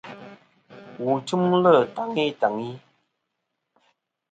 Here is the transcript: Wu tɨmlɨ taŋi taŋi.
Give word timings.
Wu 1.03 1.11
tɨmlɨ 1.27 1.71
taŋi 1.95 2.23
taŋi. 2.39 2.69